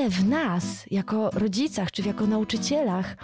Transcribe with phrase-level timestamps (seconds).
[0.00, 3.16] ile w nas, jako rodzicach czy jako nauczycielach,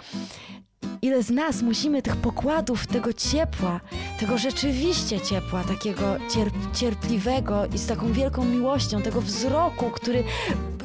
[1.01, 3.79] ile z nas musimy tych pokładów, tego ciepła,
[4.19, 10.23] tego rzeczywiście ciepła, takiego cierp cierpliwego i z taką wielką miłością, tego wzroku, który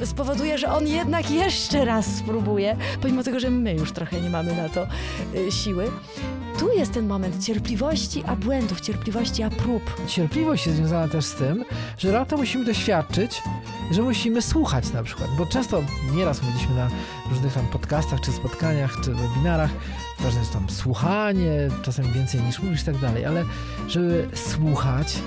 [0.05, 4.55] spowoduje, że on jednak jeszcze raz spróbuje, pomimo tego, że my już trochę nie mamy
[4.55, 4.87] na to
[5.35, 5.91] y, siły.
[6.63, 10.07] Tu jest ten moment cierpliwości, a błędów, cierpliwości, a prób.
[10.07, 11.65] Cierpliwość jest związana też z tym,
[11.97, 13.41] że lata musimy doświadczyć,
[13.91, 15.83] że musimy słuchać na przykład, bo często
[16.15, 16.89] nieraz mówiliśmy na
[17.29, 19.71] różnych tam podcastach, czy spotkaniach, czy webinarach,
[20.19, 23.45] ważne jest tam słuchanie, czasem więcej niż mówisz i tak dalej, ale
[23.87, 25.17] żeby słuchać,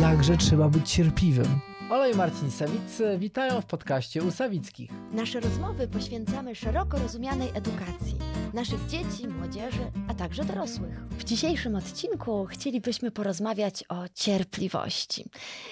[0.00, 1.60] jakże trzeba być cierpliwym.
[1.90, 4.90] Ola i Marcin Sawicy witają w podcaście u Sawickich.
[5.12, 8.18] Nasze rozmowy poświęcamy szeroko rozumianej edukacji
[8.54, 11.00] naszych dzieci, młodzieży, a także dorosłych.
[11.10, 15.24] W dzisiejszym odcinku chcielibyśmy porozmawiać o cierpliwości.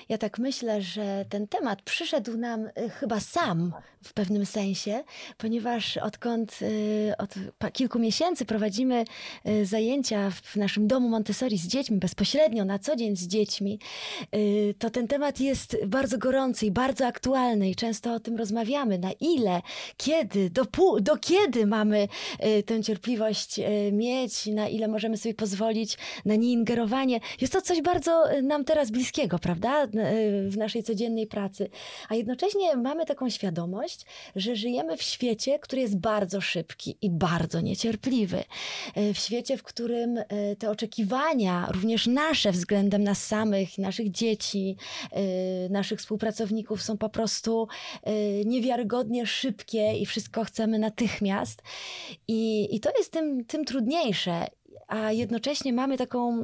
[0.09, 3.73] Ja tak myślę, że ten temat przyszedł nam y, chyba sam
[4.05, 5.05] w pewnym sensie,
[5.39, 7.35] ponieważ odkąd y, od
[7.73, 9.05] kilku miesięcy prowadzimy
[9.49, 13.79] y, zajęcia w naszym domu Montessori z dziećmi, bezpośrednio na co dzień z dziećmi,
[14.79, 18.99] to ten temat jest bardzo gorący i bardzo aktualny i często o tym rozmawiamy.
[18.99, 19.63] Na ile,
[19.97, 20.67] kiedy, do,
[21.01, 22.09] do kiedy mamy
[22.67, 23.61] tę cierpliwość
[23.93, 27.21] mieć, na ile możemy sobie pozwolić na nieingerowanie.
[27.41, 29.87] Jest to coś bardzo nam teraz bliskiego, prawda,
[30.49, 31.71] w naszej codziennej pracy.
[32.09, 33.92] A jednocześnie mamy taką świadomość,
[34.37, 38.45] że żyjemy w świecie, który jest bardzo szybki i bardzo niecierpliwy.
[39.15, 40.19] W świecie, w którym
[40.59, 44.77] te oczekiwania, również nasze względem nas samych, naszych dzieci,
[45.71, 47.69] naszych współpracowników są po prostu
[48.45, 51.63] niewiarygodnie szybkie i wszystko chcemy natychmiast.
[52.29, 54.47] I i, to jest tym, tym trudniejsze,
[54.89, 56.43] a jednocześnie mamy taką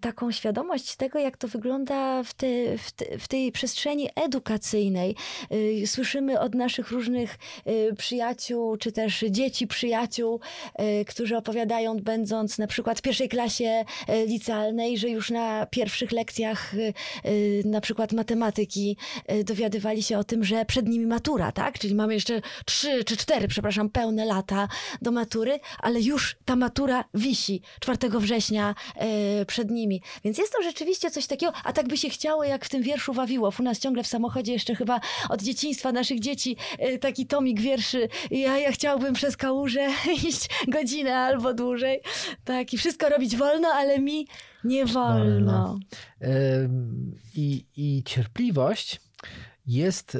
[0.00, 5.16] taką świadomość tego, jak to wygląda w, te, w, te, w tej przestrzeni edukacyjnej.
[5.52, 10.40] Y, słyszymy od naszych różnych y, przyjaciół, czy też dzieci przyjaciół,
[11.06, 13.84] którzy opowiadają, będąc na przykład w pierwszej klasie
[14.26, 16.74] licealnej, że już na pierwszych lekcjach
[17.64, 18.96] na przykład matematyki
[19.44, 21.78] dowiadywali się o tym, że przed nimi matura, tak?
[21.78, 24.68] Czyli mamy jeszcze trzy czy cztery, przepraszam, pełne lata
[25.02, 28.74] do matury, ale już ta matura wisi 4 września
[29.46, 30.02] przed nimi.
[30.24, 33.12] Więc jest to rzeczywiście coś takiego, a tak by się chciało, jak w tym wierszu
[33.12, 33.60] Wawiłow.
[33.60, 38.08] U nas ciągle w samochodzie jeszcze chyba od dzieciństwa naszych dzieci e, taki tomik wierszy.
[38.30, 39.88] Ja, ja chciałbym przez kałużę
[40.28, 42.00] iść godzinę albo dłużej.
[42.44, 44.26] Tak, i wszystko robić wolno, ale mi
[44.64, 45.78] nie wolno.
[47.34, 49.00] I, I cierpliwość
[49.66, 50.18] jest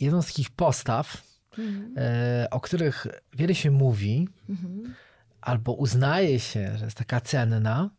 [0.00, 1.22] jedną z takich postaw,
[1.58, 1.94] mhm.
[1.96, 4.94] E, o których wiele się mówi, mhm.
[5.40, 7.90] albo uznaje się, że jest taka cenna,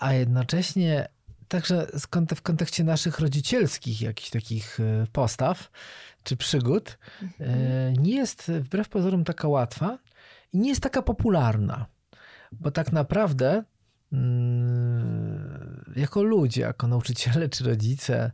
[0.00, 1.08] a jednocześnie
[1.48, 1.86] także
[2.36, 5.70] w kontekście naszych rodzicielskich jakichś takich e, postaw
[6.24, 7.94] czy przygód e, mhm.
[7.94, 9.98] nie jest wbrew pozorom taka łatwa
[10.52, 11.86] i nie jest taka popularna.
[12.52, 13.64] Bo tak naprawdę
[14.12, 18.30] mm, jako ludzie, jako nauczyciele czy rodzice,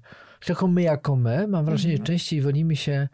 [0.48, 2.06] jako my, jako my, mam wrażenie, że mhm.
[2.06, 3.08] częściej wolimy się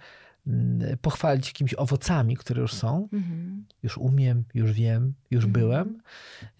[1.00, 3.64] pochwalić jakimiś owocami, które już są, mhm.
[3.82, 5.52] już umiem, już wiem, już mhm.
[5.52, 6.02] byłem,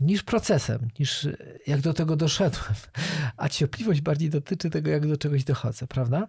[0.01, 1.29] niż procesem, niż
[1.67, 2.75] jak do tego doszedłem.
[3.37, 6.29] A cierpliwość bardziej dotyczy tego, jak do czegoś dochodzę, prawda?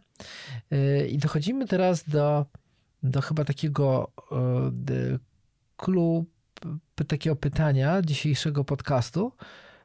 [0.74, 2.46] Y, I dochodzimy teraz do,
[3.04, 4.12] do chyba takiego
[5.78, 6.26] klubu,
[7.08, 9.32] takiego pytania dzisiejszego podcastu.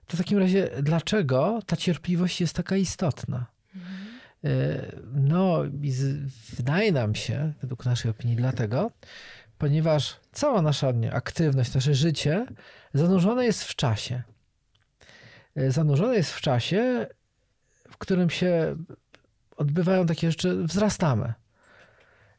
[0.06, 3.46] To w takim razie, dlaczego ta cierpliwość jest taka istotna?
[4.44, 5.62] E, no,
[6.56, 8.90] wydaje nam się, według naszej opinii, dlatego,
[9.58, 12.46] ponieważ cała nasza aktywność, nasze życie
[12.94, 14.22] zanurzone jest w czasie.
[15.56, 17.06] E, zanurzone jest w czasie,
[17.90, 18.76] w którym się
[19.56, 21.34] odbywają takie rzeczy, wzrastamy.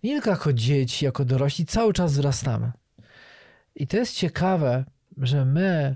[0.03, 2.71] Nie tylko jako dzieci, jako dorośli, cały czas wzrastamy.
[3.75, 4.85] I to jest ciekawe,
[5.17, 5.95] że my,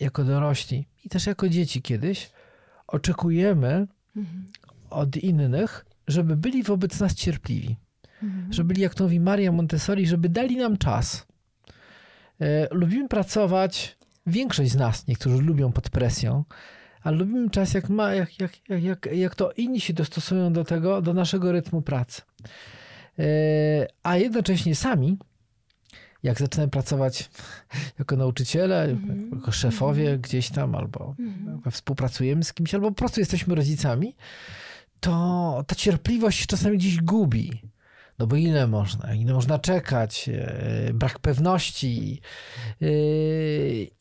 [0.00, 2.30] jako dorośli i też jako dzieci kiedyś,
[2.86, 3.86] oczekujemy,
[4.90, 7.76] od innych, żeby byli wobec nas cierpliwi.
[8.22, 8.52] Mhm.
[8.52, 11.26] Żeby byli, jak to mówi Maria Montessori, żeby dali nam czas.
[12.40, 16.44] E, lubimy pracować, większość z nas, niektórzy lubią pod presją,
[17.02, 21.02] ale lubimy czas, jak, ma, jak, jak, jak, jak to inni się dostosują do tego,
[21.02, 22.22] do naszego rytmu pracy.
[23.18, 23.24] E,
[24.02, 25.18] a jednocześnie sami,
[26.24, 27.30] jak zaczynamy pracować
[27.98, 32.94] jako nauczyciele, mm jako szefowie mm gdzieś tam, albo mm współpracujemy z kimś, albo po
[32.94, 34.16] prostu jesteśmy rodzicami,
[35.00, 37.62] to ta cierpliwość czasami gdzieś gubi.
[38.18, 39.14] No bo ile można?
[39.14, 40.28] Ile można czekać?
[40.28, 42.20] E, brak pewności.
[42.82, 42.86] E,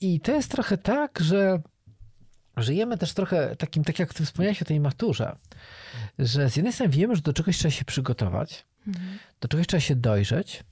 [0.02, 1.62] I to jest trochę tak, że
[2.58, 5.36] żyjemy też trochę takim, tak jak ty wspomniałeś o tej maturze,
[6.20, 8.66] że z jednej strony wiemy, że do czegoś trzeba się przygotować,
[9.42, 10.64] Do czegoś trzeba się dojrzeć,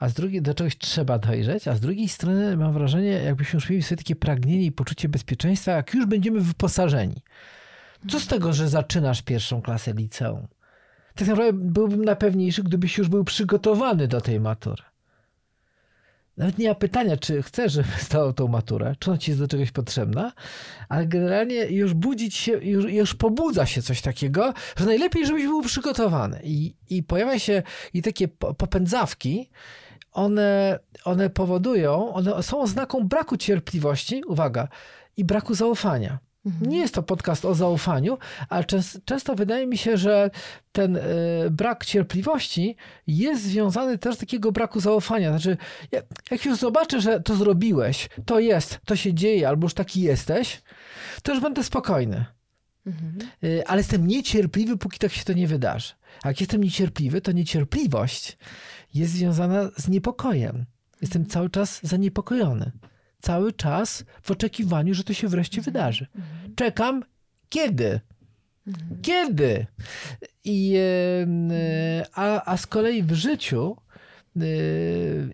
[0.00, 3.70] a z drugiej do czegoś trzeba dojrzeć, a z drugiej strony mam wrażenie, jakbyśmy już
[3.70, 7.22] mieli sobie takie pragnienie i poczucie bezpieczeństwa, jak już będziemy wyposażeni.
[8.08, 10.46] Co z tego, że zaczynasz pierwszą klasę liceum?
[11.14, 14.82] Tak naprawdę byłbym najpewniejszy, gdybyś już był przygotowany do tej matury.
[16.36, 19.48] Nawet nie ma pytania, czy chcesz, żeby zdał tą maturę, czy ona ci jest do
[19.48, 20.32] czegoś potrzebna,
[20.88, 25.62] ale generalnie już budzić się, już, już pobudza się coś takiego, że najlepiej, żebyś był
[25.62, 26.40] przygotowany.
[26.44, 27.62] I, i pojawia się
[27.94, 29.50] i takie popędzawki,
[30.12, 34.68] one, one powodują, one są oznaką braku cierpliwości, uwaga,
[35.16, 36.18] i braku zaufania.
[36.60, 38.18] Nie jest to podcast o zaufaniu,
[38.48, 40.30] ale często, często wydaje mi się, że
[40.72, 41.00] ten y,
[41.50, 42.76] brak cierpliwości
[43.06, 45.30] jest związany też z takiego braku zaufania.
[45.30, 45.56] Znaczy,
[45.92, 50.00] jak, jak już zobaczę, że to zrobiłeś, to jest, to się dzieje, albo już taki
[50.00, 50.62] jesteś,
[51.22, 52.24] to już będę spokojny.
[52.86, 53.30] Mhm.
[53.44, 55.92] Y, ale jestem niecierpliwy, póki tak się to nie wydarzy.
[56.22, 58.36] A jak jestem niecierpliwy, to niecierpliwość
[58.94, 60.64] jest związana z niepokojem.
[61.00, 62.72] Jestem cały czas zaniepokojony
[63.20, 65.72] cały czas w oczekiwaniu, że to się wreszcie mhm.
[65.72, 66.06] wydarzy.
[66.14, 66.54] Mhm.
[66.54, 67.04] Czekam,
[67.48, 68.00] kiedy?
[68.66, 69.02] Mhm.
[69.02, 69.66] Kiedy?
[70.44, 70.76] I,
[72.14, 73.76] a, a z kolei w życiu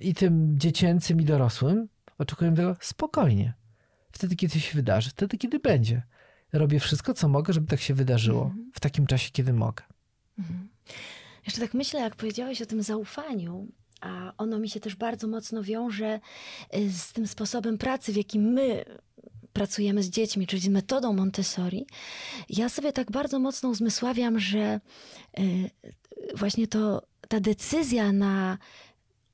[0.00, 1.88] i tym dziecięcym, i dorosłym
[2.18, 3.54] oczekuję tego spokojnie.
[4.12, 6.02] Wtedy, kiedy się wydarzy, wtedy, kiedy będzie.
[6.52, 9.84] Robię wszystko, co mogę, żeby tak się wydarzyło w takim czasie, kiedy mogę.
[11.46, 13.68] Jeszcze tak myślę, jak powiedziałeś o tym zaufaniu,
[14.00, 16.20] a ono mi się też bardzo mocno wiąże
[16.76, 18.84] y, z tym sposobem pracy, w jakim my
[19.52, 21.86] pracujemy z dziećmi, czyli z metodą Montessori.
[22.48, 24.80] Ja sobie tak bardzo mocno uzmysławiam, że
[25.38, 25.70] y,
[26.34, 28.58] właśnie to ta decyzja na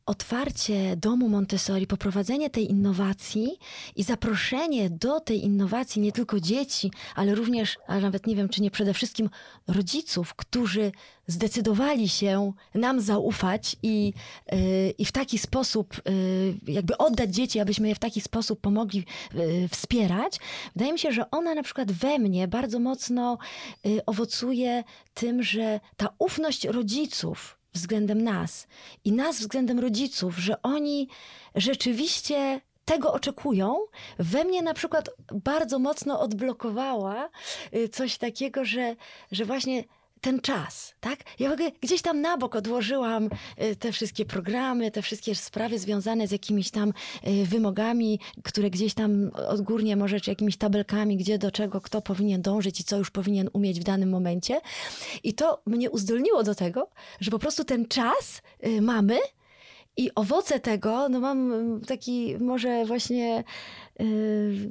[0.06, 3.58] otwarcie domu Montessori, poprowadzenie tej innowacji
[3.96, 8.62] i zaproszenie do tej innowacji nie tylko dzieci, ale również, a nawet nie wiem, czy
[8.62, 9.30] nie przede wszystkim
[9.68, 10.92] rodziców, którzy
[11.26, 14.12] zdecydowali się nam zaufać i,
[14.52, 14.58] yy,
[14.98, 15.96] i w taki sposób
[16.66, 19.04] yy, jakby oddać dzieci, abyśmy je w taki sposób pomogli
[19.34, 20.38] yy, wspierać.
[20.76, 23.38] Wydaje mi się, że ona na przykład we mnie bardzo mocno
[23.86, 24.84] y, owocuje
[25.14, 28.66] tym, że ta ufność rodziców, względem nas.
[29.04, 31.08] I nas względem rodziców, że oni
[31.54, 33.76] rzeczywiście tego oczekują,
[34.18, 37.30] we mnie na przykład bardzo mocno odblokowała
[37.74, 38.96] y, coś takiego, że,
[39.32, 39.84] że właśnie
[40.22, 41.18] ten czas, tak?
[41.38, 43.28] Ja gdzieś tam na bok odłożyłam
[43.62, 46.92] y, te wszystkie programy, te wszystkie sprawy związane z jakimiś tam
[47.26, 52.42] y, wymogami, które gdzieś tam odgórnie może, czy jakimiś tabelkami, gdzie do czego kto powinien
[52.42, 54.60] dążyć i co już powinien umieć w danym momencie.
[55.22, 56.88] I to mnie uzdolniło do tego,
[57.20, 59.18] że po prostu ten czas y, mamy,
[59.96, 63.44] i owoce tego, no mam taki może właśnie
[63.98, 64.70] Yy,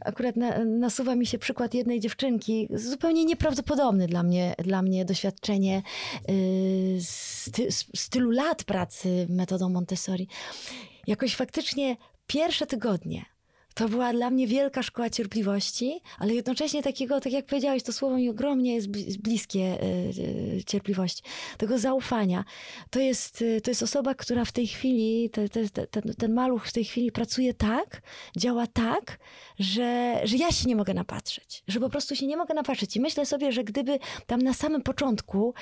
[0.00, 5.82] akurat na, nasuwa mi się przykład jednej dziewczynki, zupełnie nieprawdopodobny dla mnie, dla mnie doświadczenie
[6.28, 10.28] yy, sty, stylu lat pracy metodą Montessori.
[11.06, 13.24] Jakoś faktycznie pierwsze tygodnie
[13.78, 18.16] to była dla mnie wielka szkoła cierpliwości, ale jednocześnie takiego, tak jak powiedziałeś, to słowo
[18.16, 18.88] mi ogromnie jest
[19.18, 19.82] bliskie e,
[20.58, 21.22] e, cierpliwości,
[21.58, 22.44] tego zaufania.
[22.90, 26.66] To jest, e, to jest osoba, która w tej chwili, te, te, ten, ten maluch
[26.66, 28.02] w tej chwili pracuje tak,
[28.36, 29.18] działa tak,
[29.58, 32.96] że, że ja się nie mogę napatrzeć, że po prostu się nie mogę napatrzeć.
[32.96, 35.54] I myślę sobie, że gdyby tam na samym początku,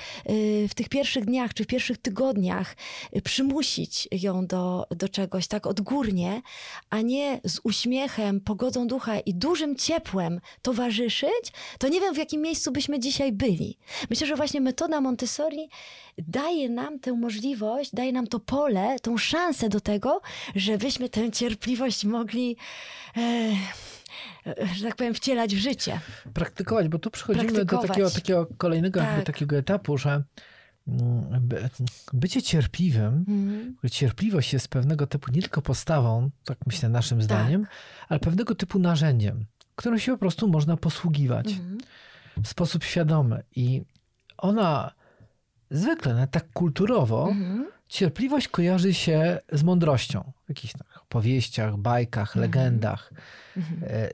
[0.69, 2.75] w tych pierwszych dniach czy w pierwszych tygodniach
[3.23, 6.41] przymusić ją do, do czegoś tak odgórnie,
[6.89, 12.17] a nie z uśmiechem, uśmiechem, pogodą ducha i dużym ciepłem towarzyszyć, to nie wiem, w
[12.17, 13.77] jakim miejscu byśmy dzisiaj byli.
[14.09, 15.69] Myślę, że właśnie metoda Montessori
[16.17, 20.21] daje nam tę możliwość, daje nam to pole, tą szansę do tego,
[20.55, 22.57] żebyśmy tę cierpliwość mogli.
[23.17, 23.51] E,
[24.75, 25.99] że tak powiem, wcielać w życie.
[26.33, 29.25] Praktykować, bo tu przechodzimy do takiego, takiego kolejnego tak.
[29.25, 30.23] takiego etapu, że
[32.13, 33.75] bycie cierpliwym, mm.
[33.91, 37.71] cierpliwość jest pewnego typu nie tylko postawą, tak myślę naszym zdaniem, tak.
[38.09, 41.77] ale pewnego typu narzędziem, którym się po prostu można posługiwać mm.
[42.43, 43.43] w sposób świadomy.
[43.55, 43.81] I
[44.37, 44.91] ona
[45.71, 47.67] zwykle, nawet tak kulturowo, mm.
[47.87, 50.31] cierpliwość kojarzy się z mądrością.
[50.45, 52.41] W jakichś opowieściach, bajkach, mhm.
[52.41, 53.13] legendach.
[53.57, 53.83] Mhm.
[53.83, 54.09] E, e,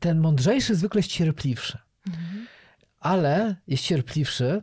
[0.00, 1.78] ten mądrzejszy zwykle jest cierpliwszy.
[2.06, 2.46] Mhm.
[3.00, 4.62] Ale jest cierpliwszy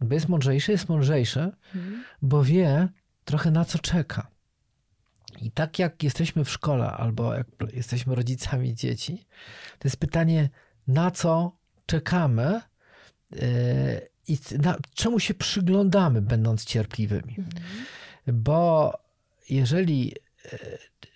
[0.00, 1.40] bo jest mądrzejszy, jest mądrzejszy,
[1.74, 2.04] mhm.
[2.22, 2.88] bo wie
[3.24, 4.28] trochę na co czeka.
[5.40, 9.26] I tak jak jesteśmy w szkole, albo jak jesteśmy rodzicami dzieci,
[9.78, 10.50] to jest pytanie,
[10.86, 12.60] na co czekamy
[13.30, 13.40] yy,
[14.28, 17.34] i na, czemu się przyglądamy, będąc cierpliwymi.
[17.38, 17.54] Mhm.
[18.26, 18.92] Bo
[19.50, 20.58] jeżeli yy,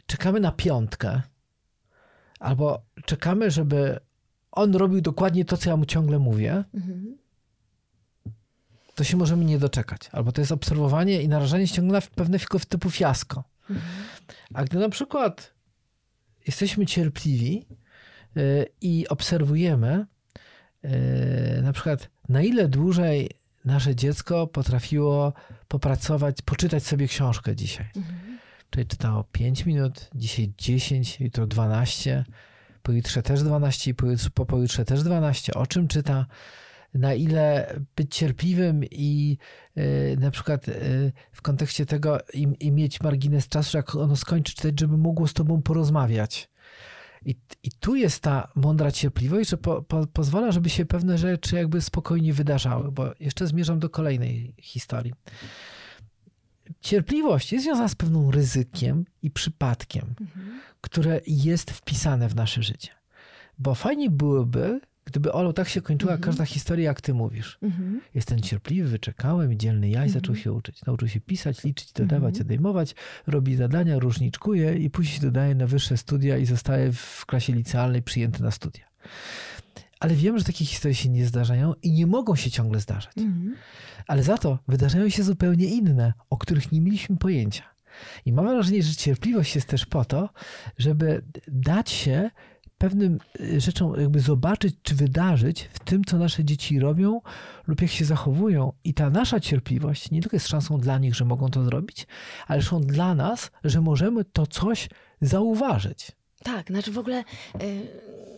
[0.06, 1.22] czekamy na piątkę,
[2.40, 4.00] albo czekamy, żeby
[4.52, 7.21] on robił dokładnie to, co ja mu ciągle mówię, mhm
[8.94, 10.00] to się możemy nie doczekać.
[10.12, 13.44] Albo to jest obserwowanie i narażanie się na pewne typu fiasko.
[14.54, 15.54] A gdy na przykład
[16.46, 17.66] jesteśmy cierpliwi
[18.34, 20.06] yy, i obserwujemy,
[20.82, 20.90] yy,
[21.62, 23.30] na przykład na ile dłużej
[23.64, 25.32] nasze dziecko potrafiło
[25.68, 27.86] popracować, poczytać sobie książkę dzisiaj.
[27.96, 28.38] Mhm.
[28.70, 32.24] Czyli czytało 5 minut, dzisiaj 10, jutro 12,
[32.82, 35.54] pojutrze też 12 i pojutrze, po pojutrze też 12.
[35.54, 36.26] O czym czyta?
[36.94, 39.38] Na ile być cierpliwym i
[39.78, 44.54] y, na przykład y, w kontekście tego i, i, mieć margines czasu, jak ono skończy
[44.54, 46.48] czytać, żeby mogło z tobą porozmawiać.
[47.24, 51.56] I, I tu jest ta mądra cierpliwość, że po, po, pozwala, żeby się pewne rzeczy
[51.56, 55.12] jakby spokojnie wydarzały, bo jeszcze zmierzam do kolejnej historii.
[56.80, 60.60] Cierpliwość jest związana z pewnym ryzykiem i przypadkiem, mhm.
[60.80, 62.90] które jest wpisane w nasze życie.
[63.58, 64.80] Bo fajnie byłoby,
[65.12, 66.24] gdyby Olu tak się kończyła mhm.
[66.24, 67.58] każda historia, jak ty mówisz.
[67.62, 68.00] Mhm.
[68.14, 70.20] Jestem cierpliwy, wyczekałem, dzielny jaj, mhm.
[70.20, 70.84] zaczął się uczyć.
[70.86, 72.46] Nauczył się pisać, liczyć, dodawać, mhm.
[72.46, 72.94] odejmować,
[73.26, 78.42] robi zadania, różniczkuje i później dodaje na wyższe studia i zostaje w klasie licealnej przyjęty
[78.42, 78.84] na studia.
[80.00, 83.18] Ale wiem, że takie historie się nie zdarzają i nie mogą się ciągle zdarzać.
[83.18, 83.56] Mhm.
[84.06, 87.64] Ale za to wydarzają się zupełnie inne, o których nie mieliśmy pojęcia.
[88.26, 90.30] I mam wrażenie, że cierpliwość jest też po to,
[90.78, 92.30] żeby dać się
[92.82, 97.20] pewnym y, rzeczom jakby zobaczyć czy wydarzyć w tym, co nasze dzieci robią
[97.66, 98.72] lub jak się zachowują.
[98.84, 102.06] I ta nasza cierpliwość nie tylko jest szansą dla nich, że mogą to zrobić,
[102.46, 104.88] ale szansą dla nas, że możemy to coś
[105.20, 106.12] zauważyć.
[106.42, 107.24] Tak, znaczy w ogóle...
[107.60, 108.31] Yy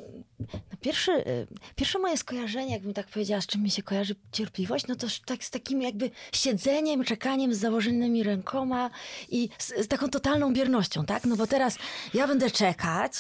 [0.80, 1.46] Pierwszy, y,
[1.76, 5.44] pierwsze moje skojarzenie, jakbym tak powiedziała, z czym mi się kojarzy cierpliwość, no to tak
[5.44, 8.90] z takim jakby siedzeniem, czekaniem z założonymi rękoma
[9.28, 11.24] i z, z, taką totalną biernością, tak?
[11.24, 11.78] No bo teraz
[12.14, 13.12] ja będę czekać,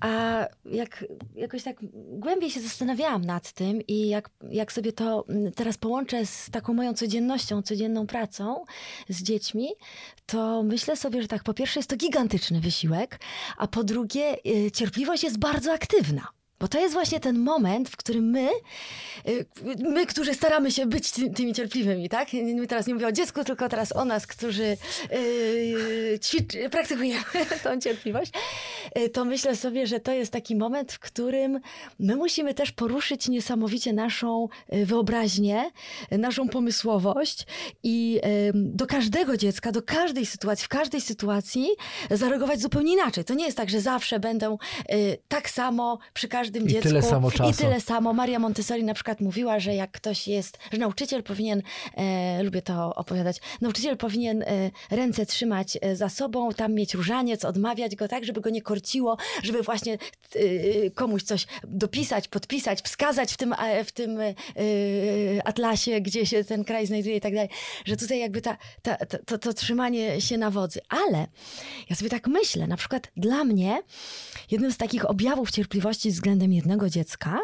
[0.00, 1.04] a jak
[1.36, 1.76] jakoś tak
[2.08, 6.74] głębiej się zastanawiałam nad tym i jak, jak sobie to mm, teraz połączę z taką
[6.74, 8.64] moją codziennością, codzienną pracą
[9.08, 9.68] z dziećmi,
[10.26, 13.20] to myślę sobie, że tak, po pierwsze jest to gigantyczny wysiłek,
[13.56, 16.28] a po drugie y, cierpliwość jest bardzo aktywna.
[16.60, 18.48] Bo to jest właśnie ten moment, w którym my,
[19.28, 19.46] y,
[19.78, 22.28] my, którzy staramy się być tymi cierpliwymi, tak?
[22.68, 24.76] Teraz nie mówię o dziecku, tylko teraz o nas, którzy
[25.10, 27.24] yy, ćwicz, praktykujemy
[27.64, 28.32] tą cierpliwość,
[28.96, 31.60] yy, to myślę sobie, że to jest taki moment, w którym
[31.98, 35.70] my musimy też poruszyć niesamowicie naszą y, wyobraźnię,
[36.10, 37.46] naszą pomysłowość
[37.82, 38.20] i
[38.54, 41.68] do każdego dziecka, do każdej sytuacji, w każdej sytuacji
[42.10, 43.24] zareagować zupełnie inaczej.
[43.24, 44.56] To nie jest tak, że zawsze będę
[44.92, 46.88] y, tak samo przy każdym każdym I dziecku.
[46.88, 47.50] Tyle samo czasu.
[47.50, 48.12] I tyle samo.
[48.12, 51.62] Maria Montessori na przykład mówiła, że jak ktoś jest, że nauczyciel powinien,
[51.96, 57.44] e, lubię to opowiadać, nauczyciel powinien e, ręce trzymać e, za sobą, tam mieć różaniec,
[57.44, 59.98] odmawiać go tak, żeby go nie korciło, żeby właśnie
[60.34, 63.54] e, komuś coś dopisać, podpisać, wskazać w tym,
[63.84, 64.34] w tym e,
[65.44, 67.48] atlasie, gdzie się ten kraj znajduje i tak dalej.
[67.84, 70.80] Że tutaj jakby ta, ta, ta to, to trzymanie się na wodzy.
[70.88, 71.26] Ale
[71.90, 73.82] ja sobie tak myślę, na przykład dla mnie
[74.50, 77.38] jednym z takich objawów cierpliwości względem względem jednego dziecka,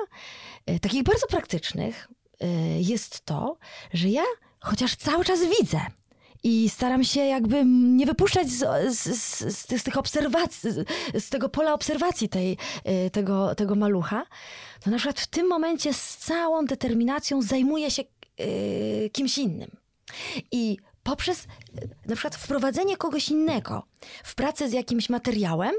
[0.67, 2.09] e, takich bardzo praktycznych,
[2.41, 2.47] e,
[2.81, 3.57] jest to,
[3.93, 4.23] że ja
[4.61, 5.81] chociaż cały czas widzę,
[6.43, 10.71] i staram się jakby nie wypuszczać z, z, z, z, tych obserwacji,
[11.15, 14.26] z tego pola obserwacji tej, e, tego, tego malucha,
[14.85, 18.03] to na przykład w tym momencie z całą determinacją zajmuję się
[19.12, 19.71] kimś innym.
[20.53, 21.46] I poprzez
[22.06, 23.82] na przykład wprowadzenie kogoś innego
[24.25, 25.75] w pracę z jakimś materiałem,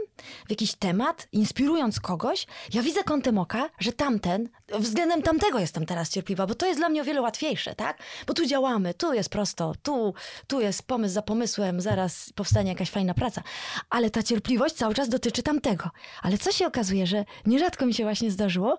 [0.48, 6.10] w jakiś temat, inspirując kogoś, ja widzę kątem oka, że tamten, względem tamtego jestem teraz
[6.10, 7.98] cierpliwa, bo to jest dla mnie o wiele łatwiejsze, tak?
[8.28, 10.14] Bo tu działamy, tu jest prosto, tu,
[10.48, 13.44] tu jest pomysł za pomysłem, zaraz powstanie jakaś fajna praca.
[13.90, 15.90] Ale ta cierpliwość cały czas dotyczy tamtego.
[16.22, 18.78] Ale co się okazuje, że nierzadko mi się właśnie zdarzyło,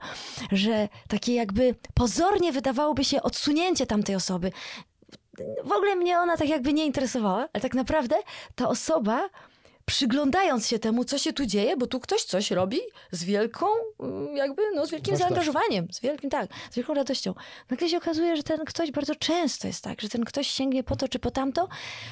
[0.53, 4.53] że takie jakby pozornie wydawałoby się odsunięcie tamtej osoby,
[5.65, 8.17] w ogóle mnie ona tak jakby nie interesowała, ale tak naprawdę
[8.55, 9.29] ta osoba
[9.89, 12.81] przyglądając się temu, co się tu dzieje, bo tu ktoś coś robi
[13.11, 13.67] z wielką,
[14.01, 17.35] mm, jakby, no z wielkim zaangażowaniem, z wielkim, tak, z wielką radością.
[17.71, 20.97] Nagle się okazuje, że ten ktoś bardzo często jest tak, że ten ktoś sięgnie po
[20.97, 21.69] to czy po tamto,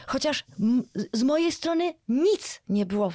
[0.07, 0.45] chociaż
[1.13, 3.13] z mojej strony nic nie było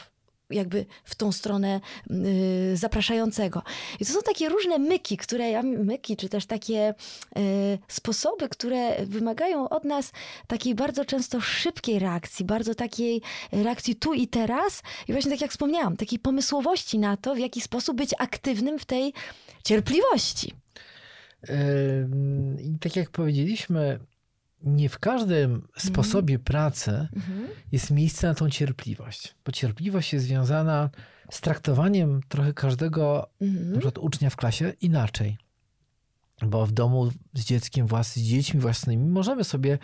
[0.51, 1.81] jakby w tą stronę
[2.11, 3.63] y, zapraszającego.
[3.99, 6.93] I to są takie różne myki, które, myki, czy też takie
[7.37, 10.11] y, sposoby, które wymagają od nas
[10.47, 15.51] takiej bardzo często szybkiej reakcji, bardzo takiej reakcji tu i teraz i właśnie tak jak
[15.51, 19.13] wspomniałam, takiej pomysłowości na to, w jaki sposób być aktywnym w tej
[19.63, 20.53] cierpliwości.
[22.63, 23.99] I tak jak powiedzieliśmy,
[24.63, 25.71] nie w każdym mhm.
[25.77, 27.47] sposobie pracy mhm.
[27.71, 30.89] jest miejsce na tą cierpliwość, bo cierpliwość jest związana
[31.31, 33.65] z traktowaniem trochę każdego mhm.
[33.65, 35.37] na przykład ucznia w klasie inaczej.
[36.45, 39.77] bo w domu z dzieckiem, włas, z dziećmi własnymi możemy sobie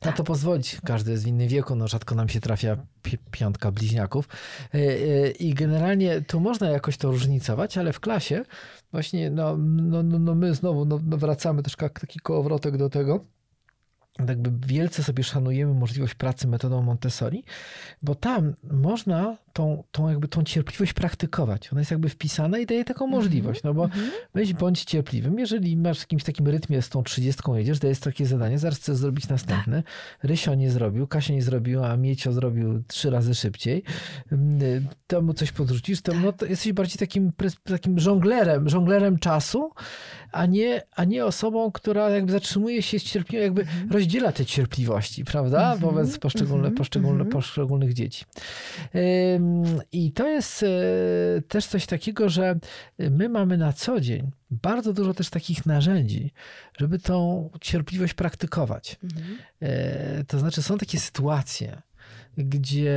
[0.00, 0.04] Tak.
[0.04, 0.80] na to pozwolić.
[0.84, 4.28] Każdy jest w innym wieku, no rzadko nam się trafia pi- piątka bliźniaków.
[4.74, 8.44] Y, y, I generalnie tu można jakoś to różnicować, ale w klasie
[8.92, 13.24] właśnie no, no, no, no my znowu no, no wracamy jak taki kołowrotek do tego.
[14.28, 17.44] Jakby wielce sobie szanujemy możliwość pracy metodą Montessori,
[18.02, 21.72] bo tam można tą, tą, jakby tą cierpliwość praktykować.
[21.72, 24.10] Ona jest jakby wpisana i daje taką możliwość, no bo Mhm.
[24.34, 25.38] Weź bądź cierpliwym.
[25.38, 28.96] Jeżeli masz w jakimś takim rytmie z tą trzydziestką jedziesz, dajesz takie zadanie, zaraz chcesz
[28.96, 29.82] zrobić następne.
[30.22, 33.82] Rysio nie zrobił, Kasia nie zrobiła, a Miecio zrobił trzy razy szybciej.
[34.32, 37.32] Mm, Temu coś podrzucisz, to, no, to jesteś bardziej takim,
[37.64, 39.70] takim żonglerem, żonglerem czasu,
[40.32, 45.24] a nie, a nie osobą, która jakby zatrzymuje się z cierpliwością, jakby rozdziela te cierpliwości,
[45.24, 45.76] prawda?
[45.76, 47.30] Wobec poszczególne, mhm, poszczególne, mhm.
[47.30, 48.24] poszczególnych dzieci.
[49.92, 50.66] I to jest e,
[51.48, 52.58] też coś takiego, że
[52.98, 56.32] my mamy na co dzień bardzo dużo też takich narzędzi,
[56.78, 58.96] żeby tą cierpliwość praktykować.
[59.04, 59.38] Mhm.
[59.60, 61.82] E, To znaczy, są takie sytuacje,
[62.38, 62.92] gdzie,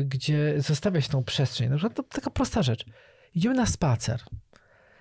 [0.00, 1.70] e, gdzie zostawia się tą przestrzeń.
[1.70, 2.84] Na przykład to taka prosta rzecz.
[3.34, 4.20] Idziemy na spacer.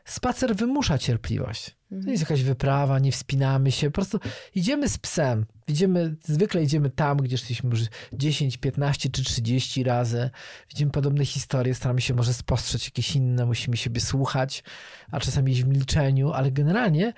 [0.06, 1.76] Spacer wymusza cierpliwość.
[2.04, 4.20] To jest jakaś wyprawa, nie wspinamy się, po prostu
[4.56, 5.46] idziemy z psem.
[5.68, 7.82] Idziemy, zwykle idziemy tam, gdzie szliśmy już
[8.14, 10.30] 10, 15 czy 30 razy.
[10.70, 14.64] Widzimy podobne historie, staramy się może spostrzec jakieś inne, musimy siebie słuchać,
[15.12, 17.14] a czasami iść w milczeniu, ale generalnie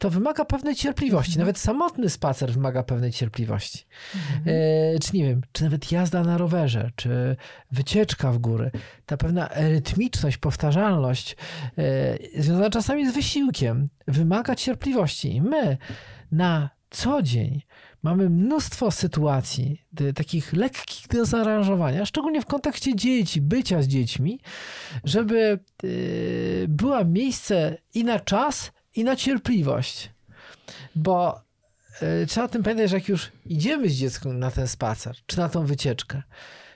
[0.00, 1.38] to wymaga pewnej cierpliwości.
[1.38, 3.86] Nawet samotny spacer wymaga pewnej cierpliwości.
[4.46, 7.36] E, czy nie wiem, czy nawet jazda na rowerze, czy
[7.72, 8.70] wycieczka w góry.
[9.06, 11.36] Ta pewna rytmiczność, powtarzalność
[11.78, 15.34] e, związana czasami z wysiłkiem wymaga cierpliwości.
[15.34, 15.78] I my
[16.32, 17.62] na co dzień
[18.02, 19.82] mamy mnóstwo sytuacji
[20.14, 24.40] takich lekkich do zaaranżowania, szczególnie w kontekście dzieci, bycia z dziećmi,
[25.04, 30.10] żeby y, była miejsce i na czas, i na cierpliwość.
[30.94, 31.40] Bo
[32.22, 35.38] y, trzeba o tym pamiętać, że jak już idziemy z dzieckiem na ten spacer, czy
[35.38, 36.22] na tą wycieczkę,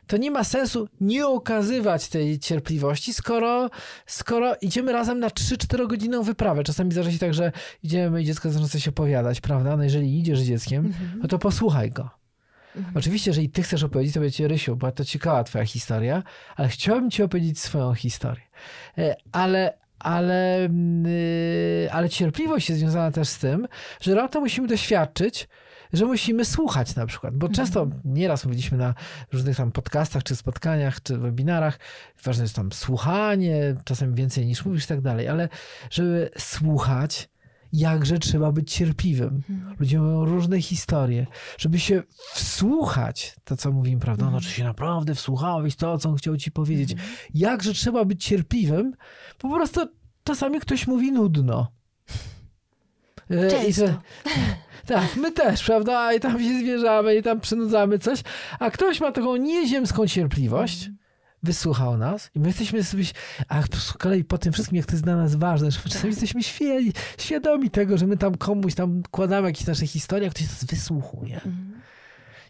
[0.06, 3.70] to nie ma sensu nie okazywać tej cierpliwości, skoro,
[4.06, 6.64] skoro idziemy razem na 3-4 godzinną wyprawę.
[6.64, 9.76] Czasami zdarza się tak, że idziemy i dziecko zaczyna coś opowiadać, prawda?
[9.76, 12.10] No jeżeli idziesz z dzieckiem, no to posłuchaj go.
[12.94, 16.22] Oczywiście, jeżeli ty chcesz opowiedzieć, to będzie Rysiu, była to ciekawa twoja historia,
[16.56, 18.44] ale chciałbym ci opowiedzieć swoją historię.
[18.98, 23.68] E, Ale, ale, mm, y, ale cierpliwość jest związana też z tym,
[24.00, 25.48] że raptem musimy doświadczyć,
[25.92, 28.94] że musimy słuchać na przykład, bo często nieraz mówiliśmy na
[29.32, 31.78] różnych tam podcastach, czy spotkaniach, czy webinarach,
[32.24, 35.48] ważne jest tam słuchanie, czasem więcej niż mówisz i tak dalej, ale
[35.90, 37.28] żeby słuchać,
[37.74, 39.42] jakże trzeba być cierpliwym.
[39.80, 41.26] Ludzie mają różne historie.
[41.58, 42.02] Żeby się
[42.34, 44.30] wsłuchać, to co mówimy, prawda?
[44.30, 46.94] No, czy się naprawdę wsłuchałeś to, co on chciał ci powiedzieć.
[47.34, 48.92] Jakże trzeba być cierpliwym,
[49.38, 49.80] po prostu
[50.24, 51.72] czasami ktoś mówi nudno.
[53.30, 53.86] E, Często.
[53.86, 53.98] że-
[54.86, 56.12] tak, my też, prawda?
[56.14, 58.22] I tam się zwierzamy, i tam przynudzamy coś,
[58.58, 60.90] a ktoś ma taką nieziemską cierpliwość,
[61.44, 63.04] wysłuchał nas i my jesteśmy sobie,
[63.48, 66.42] a z kolei po tym wszystkim, jak to jest dla nas ważne, że czasami jesteśmy
[66.42, 66.80] świe,
[67.18, 71.40] świadomi tego, że my tam komuś tam kładamy jakieś nasze historie, a ktoś nas wysłuchuje.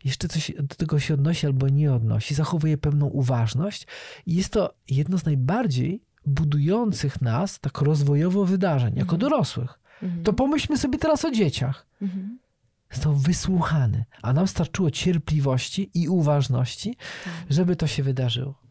[0.05, 3.87] Jeszcze coś do tego się odnosi albo nie odnosi, zachowuje pewną uważność
[4.27, 9.79] i jest to jedno z najbardziej budujących nas tak rozwojowo wydarzeń, jako dorosłych.
[10.25, 11.87] To pomyślmy sobie teraz o dzieciach.
[12.03, 12.39] Mhm.
[12.93, 16.97] Został wysłuchany, a nam starczyło cierpliwości i uważności,
[17.51, 18.64] żeby to się wydarzyło.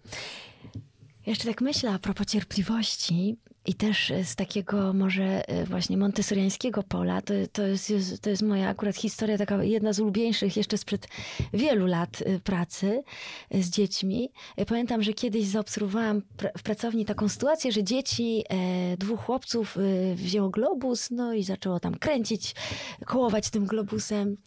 [1.26, 7.22] Jeszcze tak myślę a propos cierpliwości i też z takiego może e, właśnie montessoriańskiego pola,
[7.22, 11.08] to, to, jest, to jest moja akurat historia, taka jedna z ulubieńszych jeszcze sprzed
[11.54, 13.04] wielu lat e, pracy
[13.50, 14.30] e, z dziećmi.
[14.68, 16.22] Pamiętam, że kiedyś zaobserwowałam
[16.58, 18.44] w pracowni taką sytuację, że dzieci,
[18.98, 19.78] dwóch chłopców
[20.16, 22.56] wzięło globus, no i zaczęło tam kręcić,
[23.06, 24.38] kołować tym globusem.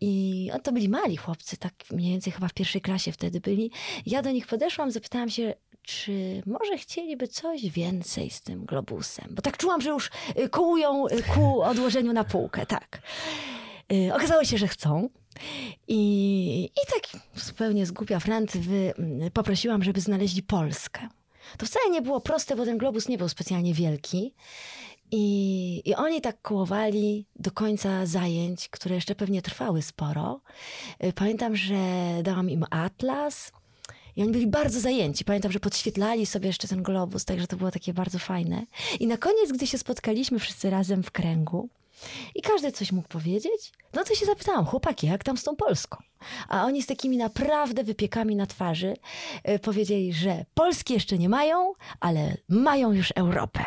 [0.00, 3.70] I to byli mali chłopcy, tak mniej więcej chyba w pierwszej klasie wtedy byli.
[4.06, 9.26] Ja do nich podeszłam, zapytałam się, czy może chcieliby coś więcej z tym globusem?
[9.30, 13.02] Bo tak czułam, że już y, kołują y, ku odłożeniu na półkę, tak.
[13.92, 15.08] Y, Okazało się, że chcą.
[15.88, 21.08] I, i tak zupełnie z głupia Francy wy, mm, poprosiłam, żeby znaleźli Polskę.
[21.58, 24.34] To wcale nie było proste, bo ten globus nie był specjalnie wielki.
[25.12, 30.40] I, I oni tak kołowali do końca zajęć, które jeszcze pewnie trwały sporo.
[31.04, 31.74] Y, Pamiętam, że
[32.22, 33.52] dałam im atlas
[34.16, 35.24] i oni byli bardzo zajęci.
[35.24, 38.66] Pamiętam, że podświetlali sobie jeszcze ten globus, także to było takie bardzo fajne.
[39.00, 41.68] I na koniec, gdy się spotkaliśmy wszyscy razem w kręgu,
[42.34, 43.72] I każdy coś mógł powiedzieć.
[43.94, 45.96] No to się zapytałam, chłopaki, jak tam z tą Polską?
[46.48, 48.94] A oni z takimi naprawdę wypiekami na twarzy
[49.48, 53.64] y, powiedzieli, że Polski jeszcze nie mają, ale mają już Europę.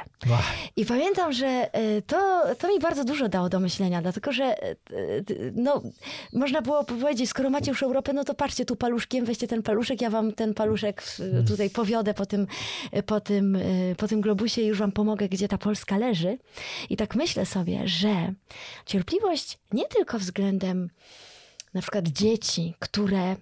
[0.76, 5.54] I pamiętam, że y, to, to mi bardzo dużo dało do myślenia, dlatego że y,
[5.56, 5.82] no,
[6.34, 10.02] można było powiedzieć, skoro macie już Europę, no to patrzcie tu paluszkiem, weźcie ten paluszek,
[10.02, 11.04] ja wam ten paluszek
[11.48, 12.48] tutaj powiodę po tym,
[13.06, 13.58] po, tym,
[13.98, 16.38] po tym globusie i już wam pomogę, gdzie ta Polska leży.
[16.90, 18.34] I tak myślę sobie, że
[18.86, 20.90] cierpliwość nie tylko względem
[21.74, 23.36] na przykład dzieci, które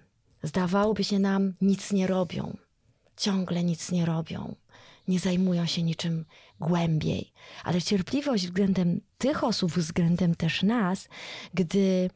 [0.43, 2.57] zdawałoby się nam nic nie robią,
[3.17, 4.55] ciągle nic nie robią,
[5.07, 6.25] nie zajmują się niczym
[6.59, 11.07] głębiej, ale cierpliwość względem tych osób, względem też nas,
[11.53, 12.09] gdy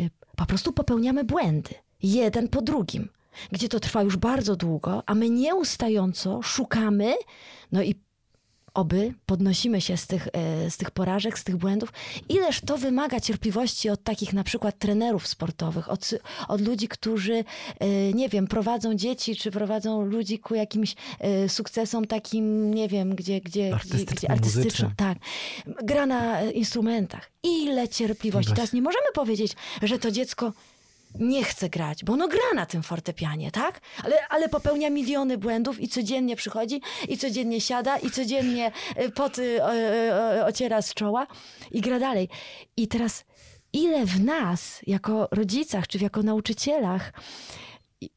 [0.00, 3.08] y, po prostu popełniamy błędy, jeden po drugim,
[3.52, 7.14] gdzie to trwa już bardzo długo, a my nieustająco szukamy,
[7.72, 7.94] no i
[8.74, 11.92] oby podnosimy się z tych, e, z tych porażek, z tych błędów.
[12.28, 16.10] Ileż to wymaga cierpliwości od takich na przykład trenerów sportowych, od,
[16.48, 17.44] od ludzi, którzy,
[17.78, 23.14] e, nie wiem, prowadzą dzieci, czy prowadzą ludzi ku jakimś e, sukcesom takim, nie wiem,
[23.14, 24.90] gdzie, gdzie, Artystycznym, gdzie artystycznym.
[24.96, 25.18] Tak.
[25.84, 27.30] Gra na instrumentach.
[27.42, 28.52] Ile cierpliwości.
[28.52, 30.52] Teraz nie możemy powiedzieć, że to dziecko
[31.14, 33.80] nie chce grać, bo ono gra na tym fortepianie, tak?
[34.04, 39.38] Ale, ale popełnia miliony błędów i codziennie przychodzi, i codziennie siada, i codziennie y, pot
[39.38, 41.26] y, o- ociera z czoła
[41.70, 42.28] i gra dalej.
[42.76, 43.24] I teraz
[43.72, 47.12] ile w nas, jako rodzicach, czy jako nauczycielach,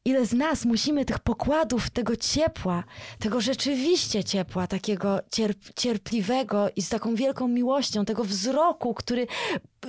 [0.04, 2.84] ile z nas musimy tych pokładów, tego ciepła,
[3.18, 9.26] tego rzeczywiście ciepła, takiego cierp cierpliwego i z taką wielką miłością, tego wzroku, który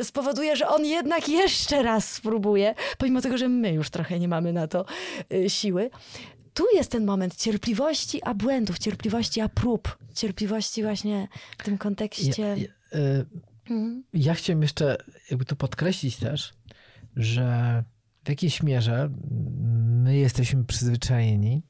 [0.04, 4.54] spowoduje, że on jednak jeszcze raz spróbuje, pomimo tego, że my już trochę nie mamy
[4.54, 4.86] na to
[5.34, 5.90] y, siły.
[6.54, 12.42] Tu jest ten moment cierpliwości, a błędów, cierpliwości, a prób, cierpliwości właśnie w tym kontekście.
[12.42, 13.26] ja, ja, y,
[13.70, 14.04] Mhm.
[14.14, 14.98] ja chciałem jeszcze
[15.30, 16.54] jakby tu podkreślić też,
[17.16, 17.84] że
[18.26, 19.10] w jakiejś mierze
[20.08, 21.64] my jesteśmy przyzwyczajeni,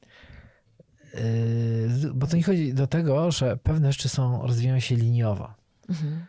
[1.14, 1.20] yy,
[2.14, 5.54] bo to nie chodzi do tego, że pewne rzeczy są, rozwijają się liniowo.
[5.88, 6.26] Mhm.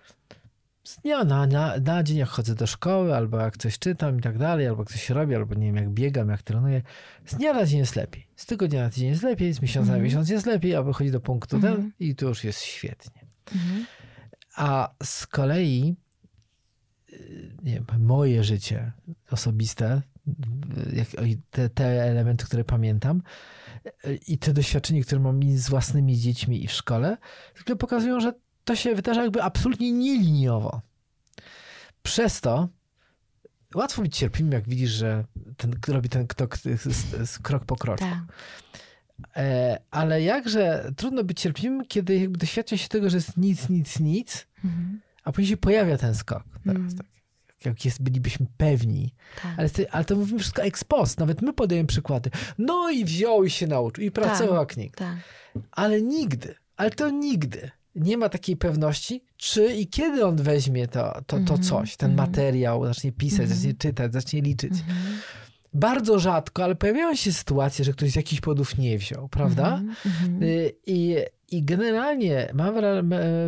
[0.84, 4.22] Z dnia na, na, na dzień, jak chodzę do szkoły, albo jak coś czytam i
[4.22, 6.82] tak dalej, albo coś robię, albo nie wiem, jak biegam, jak trenuję,
[7.26, 8.28] z dnia na dzień jest lepiej.
[8.36, 10.04] Z tygodnia na tydzień jest lepiej, z miesiąca na Mhm.
[10.04, 11.76] miesiąc jest lepiej, a wychodzi do punktu Mhm.
[11.76, 13.22] ten i tu już jest świetnie.
[13.56, 13.86] Mhm.
[14.56, 15.96] A z kolei
[17.14, 18.92] y, nie wiem, moje życie
[19.32, 20.02] osobiste,
[21.52, 23.22] te, te elementy, które pamiętam
[24.28, 27.18] i te doświadczenia, które mam i z własnymi dziećmi i w szkole,
[27.56, 30.82] zwykle pokazują, że to się wydarza jakby absolutnie nieliniowo.
[32.04, 32.70] Przez to
[33.76, 35.24] łatwo być cierpliwym, jak widzisz, że
[35.58, 36.58] ten robi ten krok,
[37.42, 38.00] krok po kroku.
[38.00, 38.20] Tak.
[39.36, 44.00] E, ale jakże trudno być cierpliwym, kiedy jakby doświadcza się tego, że jest nic, nic,
[44.00, 45.02] nic, Mhm.
[45.24, 46.44] a później się pojawia ten skok.
[46.66, 46.98] Teraz, Mm.
[46.98, 47.06] tak.
[47.66, 49.14] Jak jest, bylibyśmy pewni.
[49.44, 49.52] Tak.
[49.58, 51.20] Ale, ale to mówimy wszystko ex post.
[51.20, 52.30] Nawet my podajemy przykłady.
[52.58, 54.04] No i wziął i się nauczył.
[54.04, 55.00] I pracował jak nikt.
[55.00, 55.16] tak.
[55.72, 61.14] Ale nigdy, ale to nigdy nie ma takiej pewności, czy i kiedy on weźmie to,
[61.14, 62.30] to, to Mhm, coś, ten mhm.
[62.30, 63.56] materiał, zacznie pisać, Mhm.
[63.60, 64.74] zacznie czytać, zacznie liczyć.
[65.74, 69.82] Bardzo rzadko, ale pojawiają się sytuacje, że ktoś z jakichś powodów nie wziął, prawda?
[70.06, 70.44] Mhm.
[70.44, 71.16] Y, I,
[71.52, 72.76] I generalnie mam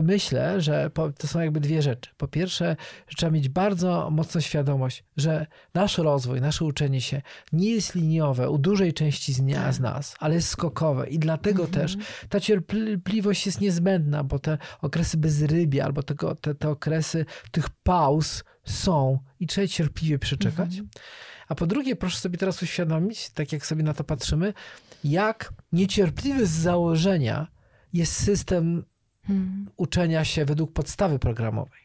[0.04, 2.10] myślę, że po, to są jakby dwie rzeczy.
[2.18, 2.76] Po pierwsze,
[3.08, 7.22] że trzeba mieć bardzo mocną świadomość, że nasz rozwój, nasze uczenie się
[7.54, 9.74] nie jest liniowe u dużej części z, Tak.
[9.74, 11.10] z nas, ale jest skokowe.
[11.10, 11.82] I dlatego Mhm.
[11.88, 11.98] też
[12.30, 18.44] ta cierpliwość jest niezbędna, bo te okresy bezrybia albo tego, te, te okresy tych pauz
[18.64, 20.70] są i trzeba cierpliwie przeczekać.
[20.70, 20.90] Mhm.
[21.48, 24.54] A po drugie, proszę sobie teraz uświadomić, tak jak sobie na to patrzymy,
[25.04, 27.48] jak niecierpliwy z założenia
[27.94, 28.84] jest system
[29.30, 29.70] Mhm.
[29.78, 31.80] uczenia się według podstawy programowej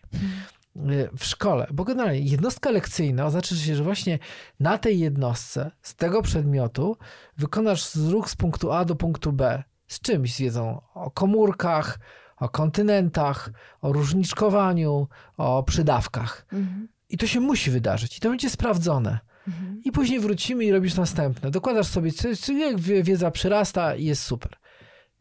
[0.77, 1.67] y, w szkole.
[1.73, 4.19] Bo generalnie jednostka lekcyjna oznacza się, że właśnie
[4.61, 6.97] na tej jednostce, z tego przedmiotu,
[7.37, 11.99] wykonasz ruch z punktu A do punktu B z czymś, z wiedzą o komórkach,
[12.37, 16.47] o kontynentach, o różniczkowaniu, o przydawkach.
[16.53, 16.89] Mhm.
[17.09, 19.19] I to się musi wydarzyć i to będzie sprawdzone.
[19.49, 19.81] Mhm.
[19.85, 21.51] I później wrócimy i robisz następne.
[21.51, 24.53] Dokładasz sobie, co- jak wie- wiedza przyrasta i jest super.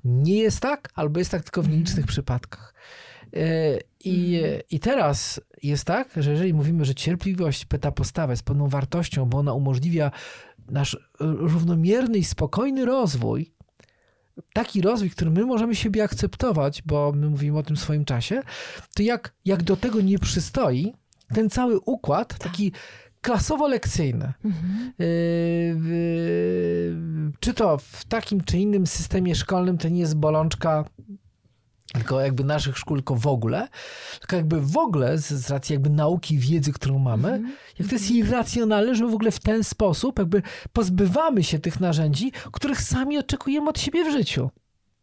[0.04, 2.73] Nie jest tak, albo jest tak tylko w nielicznych przypadkach.
[3.34, 3.41] Yy,
[4.04, 9.25] I, I teraz jest tak, że jeżeli mówimy, że cierpliwość, pyta postawa jest pewną wartością,
[9.25, 10.12] bo ona umożliwia
[10.69, 13.54] nasz równomierny i spokojny rozwój,
[14.54, 18.41] taki rozwój, który my możemy siebie akceptować, bo my mówimy o tym w swoim czasie,
[18.95, 20.93] to jak, jak do tego nie przystoi
[21.34, 22.71] ten cały układ, taki
[23.21, 24.93] klasowo-lekcyjny, Mhm.
[25.00, 25.06] Yy,
[25.89, 30.86] yy, czy to w takim czy innym systemie szkolnym to nie jest bolączka
[31.95, 33.67] tylko jakby naszych szkół, tylko w ogóle,
[34.19, 37.53] tylko jakby w ogóle z, z racji jakby nauki, wiedzy, którą mamy, Mhm.
[37.79, 40.41] jak to jest irracjonalne, że w ogóle w ten sposób jakby
[40.73, 44.49] pozbywamy się tych narzędzi, których sami oczekujemy od siebie w życiu.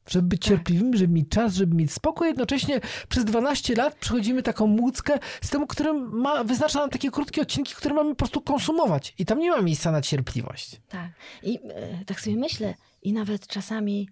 [0.08, 0.48] Żeby być Tak.
[0.48, 5.50] cierpliwym, żeby mieć czas, żeby mieć spokój, jednocześnie przez 12 lat przechodzimy taką łódzkę z
[5.50, 9.14] tym, którym ma, wyznacza nam takie krótkie odcinki, które mamy po prostu konsumować.
[9.18, 10.80] I tam nie ma miejsca na cierpliwość.
[10.88, 11.10] Tak.
[11.42, 14.08] I e, tak sobie myślę, i nawet czasami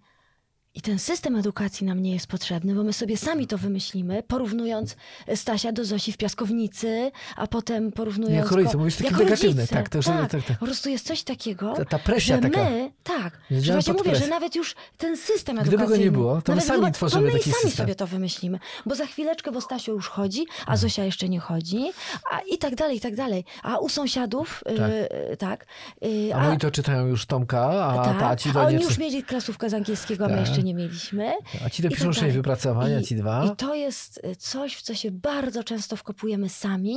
[0.75, 4.97] i ten system edukacji nam nie jest potrzebny, bo my sobie sami to wymyślimy, porównując
[5.35, 9.99] Stasia do Zosi w piaskownicy, a potem porównując Jako rodzice, mówisz taki negatywny, tak, to
[9.99, 10.59] już- tak, tak, tak.
[10.59, 12.65] Po prostu jest coś takiego, Ta- ta presja że taka.
[12.65, 14.25] my, tak, że właśnie mówię, presją.
[14.25, 17.39] że nawet już ten system Gdyby go nie było, to my sami tworzymy to my
[17.39, 17.87] taki sami system.
[17.87, 21.85] sobie to wymyślimy, bo za chwileczkę, bo Stasio już chodzi, a Zosia jeszcze nie chodzi,
[22.33, 23.45] a i tak dalej, i tak dalej.
[23.63, 24.91] A u sąsiadów, Tak.
[25.33, 25.67] y, tak,
[26.05, 28.99] y, A moi to czytają już Tomka, a, tak, ta, ci a do oni już
[28.99, 30.60] mieli klasówkę z angielskiego, a my Tak.
[30.61, 31.33] Jeszcze nie mieliśmy.
[31.67, 33.45] A ci te I piszą tak sześć wypracowań, a ci dwa.
[33.45, 36.97] I to jest y, coś, w co się bardzo często wkopujemy sami.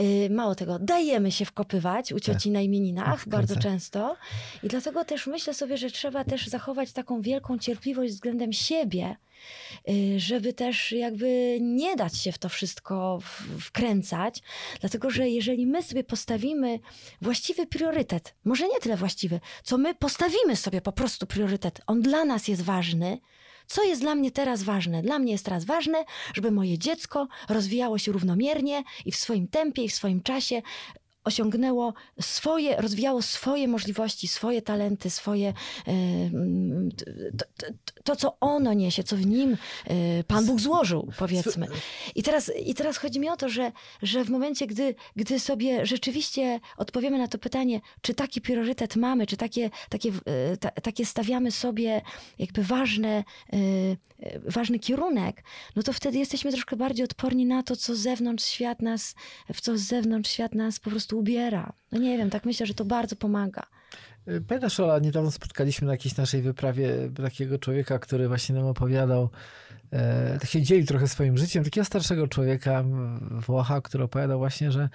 [0.00, 4.16] Y, Mało tego, dajemy się wkopywać u cioci na imieninach Ach, bardzo często.
[4.62, 9.16] I dlatego też myślę sobie, że trzeba też zachować taką wielką cierpliwość względem siebie,
[9.88, 13.18] y, żeby też jakby nie dać się w to wszystko
[13.60, 14.42] wkręcać.
[14.80, 16.80] Dlatego, że jeżeli my sobie postawimy
[17.22, 22.24] właściwy priorytet, może nie tyle właściwy, co my postawimy sobie po prostu priorytet, on dla
[22.24, 23.18] nas jest ważny,
[23.68, 25.02] co jest dla mnie teraz ważne?
[25.02, 26.04] Dla mnie jest teraz ważne,
[26.34, 30.62] żeby moje dziecko rozwijało się równomiernie i w swoim tempie, i w swoim czasie
[31.28, 35.54] osiągnęło swoje, rozwijało swoje możliwości, swoje talenty, swoje e,
[35.90, 37.04] mm, t-
[37.56, 41.66] t- t- to, co ono niesie, co w nim e, Pan Bóg złożył, powiedzmy.
[42.14, 45.86] I teraz, I teraz chodzi mi o to, że, że w momencie, gdy, gdy sobie
[45.86, 51.06] rzeczywiście odpowiemy na to pytanie, czy taki priorytet mamy, czy takie, takie, e, ta, takie
[51.06, 52.02] stawiamy sobie
[52.38, 53.24] jakby ważne,
[54.46, 55.44] ważny kierunek,
[55.76, 59.14] no to wtedy jesteśmy troszkę bardziej odporni na to, co zewnątrz świat nas,
[59.54, 61.72] w co z zewnątrz świat nas po prostu ubiera.
[61.92, 63.62] No nie wiem, tak myślę, że to bardzo pomaga.
[64.48, 69.30] Pamiętasz, Ola, niedawno spotkaliśmy na jakiejś naszej wyprawie takiego człowieka, który właśnie nam opowiadał,
[69.92, 72.84] e, tak się dzielił trochę swoim życiem, takiego starszego człowieka,
[73.20, 74.88] Włocha, który opowiadał właśnie, że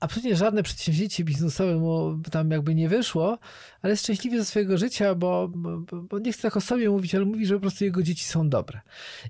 [0.00, 3.38] absolutnie żadne przedsięwzięcie biznesowe mu tam jakby nie wyszło,
[3.82, 7.14] ale jest szczęśliwy ze swojego życia, bo, bo, bo nie chce tak o sobie mówić,
[7.14, 8.80] ale mówi, że po prostu jego dzieci są dobre.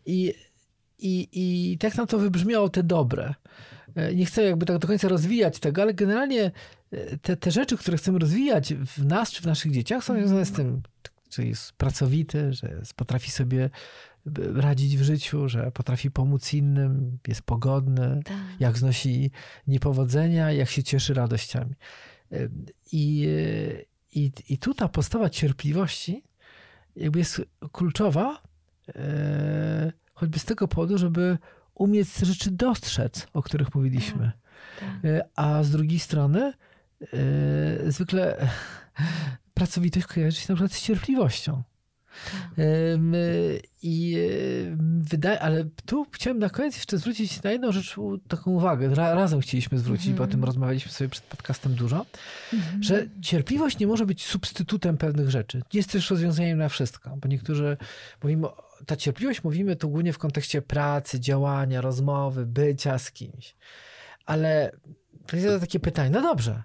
[0.07, 0.35] I,
[0.99, 3.35] i, i tak nam to wybrzmiało, te dobre.
[3.95, 6.51] E, Nie chcę jakby tak do końca rozwijać tego, ale generalnie
[6.91, 10.45] e, te, te rzeczy, które chcemy rozwijać w nas czy w naszych dzieciach są związane
[10.45, 10.83] z tym,
[11.31, 13.71] że jest pracowity, że jest, potrafi sobie
[14.27, 18.37] b- radzić w życiu, że potrafi pomóc innym, jest pogodny, Tak.
[18.61, 19.31] jak znosi
[19.67, 21.75] niepowodzenia, jak się cieszy radościami.
[22.33, 22.49] E,
[22.93, 23.83] I, e,
[24.15, 26.23] i, i tu ta postawa cierpliwości
[26.97, 28.43] jakby jest kluczowa,
[28.95, 31.39] e, choćby z tego powodu, żeby
[31.75, 34.33] umieć te rzeczy dostrzec, o których mówiliśmy.
[34.81, 35.05] Tak.
[35.05, 36.53] E, A z drugiej strony
[37.03, 38.49] e, zwykle
[39.55, 41.63] pracowitość kojarzy się na przykład z cierpliwością.
[42.59, 42.63] E,
[43.83, 44.17] I
[45.01, 47.97] wydaje, ale tu chciałem na koniec jeszcze zwrócić na jedną rzecz
[48.29, 48.95] taką uwagę.
[48.95, 52.07] Ra, razem chcieliśmy zwrócić, bo o tym rozmawialiśmy sobie przed podcastem dużo,
[52.81, 55.59] że cierpliwość nie może być substytutem pewnych rzeczy.
[55.59, 57.77] Nie jest też rozwiązaniem na wszystko, bo niektórzy
[58.23, 58.47] mówimy,
[58.87, 63.57] ta cierpliwość mówimy tu głównie w kontekście pracy, działania, rozmowy, bycia z kimś.
[64.27, 64.73] Ale
[65.27, 66.62] to jest takie pytanie, no dobrze,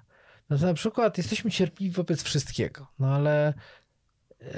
[0.49, 3.47] no to na przykład jesteśmy cierpliwi wobec wszystkiego, no ale
[4.39, 4.54] e,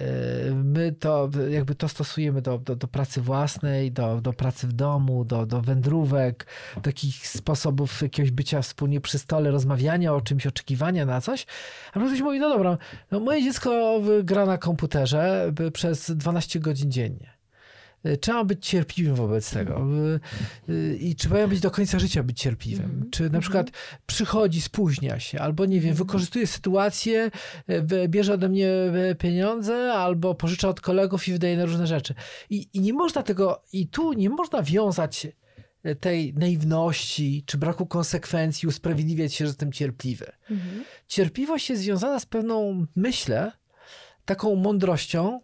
[0.51, 5.25] my to jakby to stosujemy do, do, do pracy własnej, do, do pracy w domu,
[5.25, 6.47] do, do wędrówek,
[6.83, 11.45] takich sposobów jakiegoś bycia wspólnie przy stole, rozmawiania o czymś, oczekiwania na coś.
[11.93, 12.77] A ktoś mówi, no dobra,
[13.11, 17.34] no moje dziecko gra na komputerze przez 12 godzin dziennie.
[18.05, 19.87] Y, Trzeba być cierpliwym wobec tego.
[20.69, 23.09] Y, y, I trzeba być do końca życia być cierpliwym.
[23.11, 23.71] Czy na przykład
[24.05, 27.31] przychodzi, spóźnia się, albo nie wiem, wykorzystuje sytuację,
[27.69, 28.69] y, bierze ode mnie
[29.19, 32.13] pieniądze, albo pożycza od kolegów i wydaje na różne rzeczy.
[32.49, 35.27] I, I nie można tego, i tu nie można wiązać
[35.99, 40.31] tej naiwności czy braku konsekwencji, usprawiedliwiać się, że jestem cierpliwy.
[40.51, 40.83] Mhm.
[41.07, 43.51] Cierpliwość jest związana z pewną, myślę,
[44.25, 45.41] taką mądrością,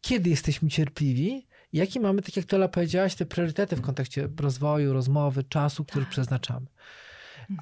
[0.00, 5.44] kiedy jesteśmy cierpliwi, jakie mamy, tak jak Tola powiedziałaś, te priorytety w kontekście rozwoju, rozmowy,
[5.44, 6.66] czasu, który przeznaczamy.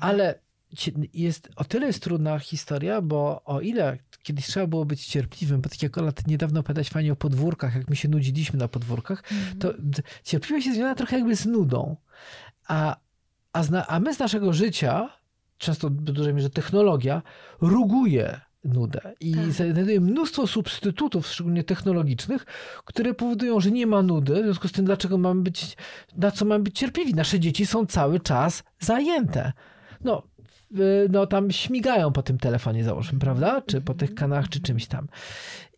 [0.01, 0.39] Ale
[0.77, 5.61] cie- jest, o tyle jest trudna historia, bo o ile kiedyś trzeba było być cierpliwym,
[5.61, 8.69] bo tak jak Ola, ty niedawno opowiadać fajnie o podwórkach, jak my się nudziliśmy na
[8.69, 9.23] podwórkach,
[9.61, 11.97] to d- cierpliwość jest związana trochę jakby z nudą.
[12.69, 12.97] A,
[13.53, 15.09] a, zna, a my z naszego życia,
[15.59, 17.23] często w dużej mierze technologia,
[17.61, 19.53] ruguje nudę i Tak.
[19.53, 22.47] znajduje mnóstwo substytutów, szczególnie technologicznych,
[22.85, 24.35] które powodują, że nie ma nudy.
[24.35, 25.77] W związku z tym, dlaczego mamy być,
[26.17, 27.15] na co mamy być cierpliwi?
[27.15, 29.53] Nasze dzieci są cały czas zajęte.
[30.05, 30.23] No,
[31.11, 33.63] no tam śmigają po tym telefonie, załóżmy, prawda?
[33.67, 35.09] Czy po tych kanałach, czy czymś tam.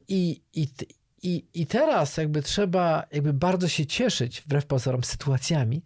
[0.08, 0.68] I, i,
[1.22, 5.82] i, I teraz jakby trzeba jakby bardzo się cieszyć, wbrew pozorom, sytuacjami,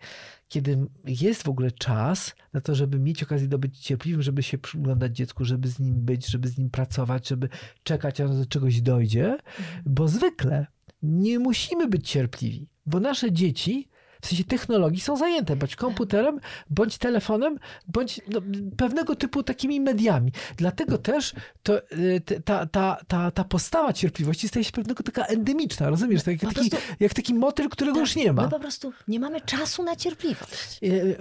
[0.52, 4.58] kiedy jest w ogóle czas na to, żeby mieć okazję do być cierpliwym, żeby się
[4.58, 7.48] przyglądać dziecku, żeby z nim być, żeby z nim pracować, żeby
[7.82, 9.38] czekać, aż do czegoś dojdzie,
[9.86, 10.66] bo zwykle
[11.02, 13.88] nie musimy być cierpliwi, bo nasze dzieci
[14.22, 17.58] w sensie technologii są zajęte bądź komputerem, bądź telefonem,
[17.88, 18.40] bądź no,
[18.76, 20.32] pewnego typu takimi mediami.
[20.56, 21.32] Dlatego też
[21.62, 26.22] to, y, ta, ta, ta, ta postawa cierpliwości staje się pewnego taka endemiczna, rozumiesz?
[26.22, 28.42] Tak, jak, taki, prostu- jak taki motyl, którego już nie ma.
[28.42, 30.78] My po prostu nie mamy czasu na cierpliwość.
[30.82, 31.16] Y,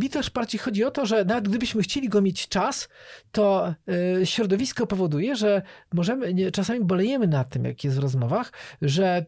[0.00, 2.88] Mi też bardziej chodzi o to, że nawet gdybyśmy chcieli go mieć czas,
[3.32, 3.74] to
[4.20, 5.62] y, środowisko powoduje, że
[5.92, 9.24] możemy, czasami bolejemy nad tym, jak jest w rozmowach, że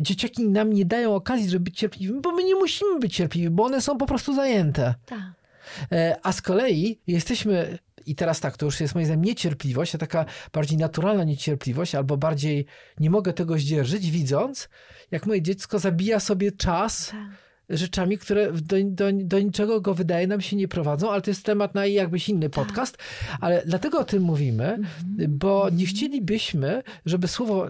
[0.00, 3.64] dzieciaki nam nie dają okazji, żeby być cierpliwymi, bo my nie musimy być cierpliwi, bo
[3.64, 4.94] one są po prostu zajęte.
[5.06, 5.32] Tak.
[5.92, 9.98] E, A z kolei jesteśmy, i teraz tak, to już jest moim zdaniem niecierpliwość, a
[9.98, 12.66] taka bardziej naturalna niecierpliwość, albo bardziej
[13.00, 14.68] nie mogę tego zdzierżyć, widząc,
[15.10, 17.18] jak moje dziecko zabija sobie czas tak.
[17.72, 21.44] Rzeczami, które do, do, do niczego go wydaje nam się nie prowadzą, ale to jest
[21.44, 22.98] temat na jakbyś inny podcast.
[23.40, 24.78] Ale dlatego o tym mówimy,
[25.28, 27.68] bo nie chcielibyśmy, żeby słowo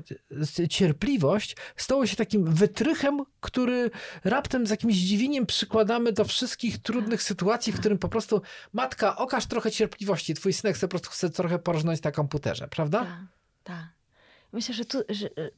[0.69, 3.91] cierpliwość stało się takim wytrychem, który
[4.25, 9.47] raptem z jakimś zdziwieniem przykładamy do wszystkich trudnych sytuacji, w którym po prostu matka, okaż
[9.47, 12.99] trochę cierpliwości, twój synek chce po prostu chce trochę porżnąć na komputerze, prawda?
[12.99, 13.19] Tak,
[13.65, 14.03] tak.
[14.53, 15.51] Myślę, że tu, że, e,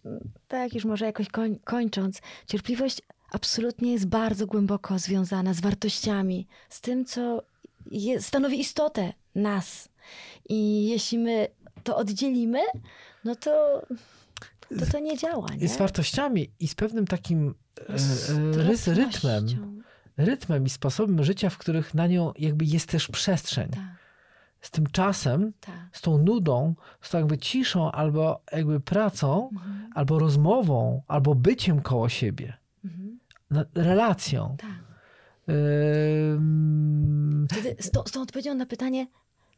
[0.49, 3.03] tak już może jakoś koń, kończąc, cierpliwość
[3.35, 7.43] absolutnie jest bardzo głęboko związana z wartościami, z tym, co
[7.91, 9.89] je, stanowi istotę nas.
[10.49, 11.49] I jeśli my
[11.85, 12.61] to oddzielimy,
[13.25, 13.83] no to
[14.79, 15.49] to, to nie działa.
[15.59, 15.69] Nie?
[15.69, 17.55] Z wartościami i z pewnym takim
[17.89, 19.47] e, Z e, rys, rytmem,
[20.17, 23.69] rytmem i sposobem życia, w których na nią jakby jest też przestrzeń.
[23.71, 23.83] Tak,
[24.61, 25.75] Z tym czasem, tak.
[25.93, 31.83] z tą nudą, z tą jakby ciszą, albo jakby pracą, Mhm, albo rozmową, albo byciem
[31.83, 32.57] koło siebie,
[33.75, 34.57] relacją.
[34.61, 34.85] tak.
[37.51, 39.07] Wtedy z, tą, z tą odpowiedzią na pytanie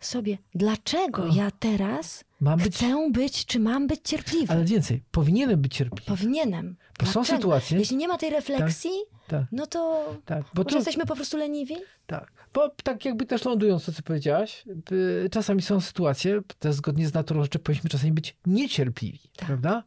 [0.01, 1.35] sobie, dlaczego O.
[1.35, 4.53] ja teraz mam być, chcę być, czy mam być cierpliwy?
[4.53, 6.07] ale więcej, powinienem być cierpliwy.
[6.07, 6.77] Powinienem.
[6.99, 7.37] Bo są Dlaczego?
[7.39, 8.91] sytuacje, Jeśli nie ma tej refleksji,
[9.29, 11.75] tak, no to tak, bo może to, jesteśmy po prostu leniwi?
[12.07, 17.09] tak, bo tak jakby też lądując to, co powiedziałaś, y, czasami są sytuacje, też zgodnie
[17.09, 19.47] z naturą rzeczy, powinniśmy czasami być niecierpliwi, Tak.
[19.47, 19.83] prawda?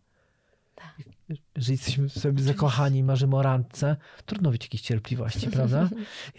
[0.76, 0.95] Tak.
[1.56, 5.89] Jeżeli jesteśmy sobie zakochani, marzymy o randce, trudno być jakiejś cierpliwości, prawda?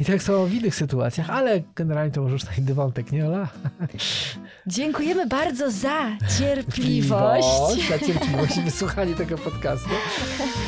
[0.00, 3.48] I tak samo w innych sytuacjach, ale generalnie to może już inny wątek, nie Ola?
[4.66, 7.48] Dziękujemy bardzo za cierpliwość.
[7.88, 9.90] Za cierpliwość i wysłuchanie tego podcastu.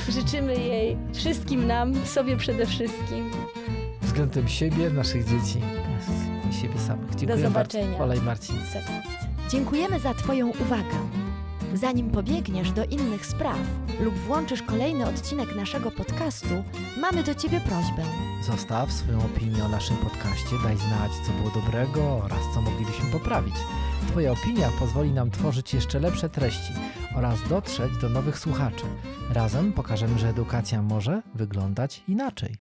[0.08, 3.30] Życzymy jej wszystkim nam, sobie przede wszystkim.
[4.02, 5.60] Względem siebie, naszych dzieci
[6.50, 7.14] i siebie samych.
[7.14, 7.86] Dziękuję zobaczenia.
[7.86, 8.04] bardzo.
[8.04, 8.56] Ola i Marcin.
[9.50, 11.21] Dziękujemy za Twoją uwagę.
[11.74, 13.58] Zanim pobiegniesz do innych spraw
[14.00, 16.64] lub włączysz kolejny odcinek naszego podcastu,
[17.00, 18.02] mamy do Ciebie prośbę.
[18.46, 23.54] Zostaw swoją opinię o naszym podcaście, daj znać, co było dobrego oraz co moglibyśmy poprawić.
[24.08, 26.72] Twoja opinia pozwoli nam tworzyć jeszcze lepsze treści
[27.16, 28.84] oraz dotrzeć do nowych słuchaczy.
[29.30, 32.56] Razem pokażemy, że edukacja może wyglądać inaczej.